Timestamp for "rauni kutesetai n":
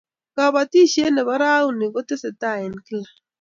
1.41-2.75